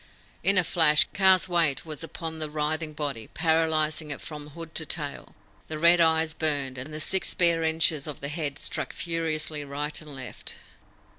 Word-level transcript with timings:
In 0.41 0.57
a 0.57 0.63
flash, 0.63 1.05
Kaa's 1.13 1.47
weight 1.47 1.85
was 1.85 2.03
upon 2.03 2.39
the 2.39 2.49
writhing 2.49 2.93
body, 2.93 3.27
paralysing 3.35 4.09
it 4.09 4.19
from 4.19 4.47
hood 4.47 4.73
to 4.73 4.83
tail. 4.83 5.35
The 5.67 5.77
red 5.77 6.01
eyes 6.01 6.33
burned, 6.33 6.79
and 6.79 6.91
the 6.91 6.99
six 6.99 7.29
spare 7.29 7.61
inches 7.61 8.07
of 8.07 8.19
the 8.19 8.27
head 8.29 8.57
struck 8.57 8.93
furiously 8.93 9.63
right 9.63 10.01
and 10.01 10.15
left. 10.15 10.55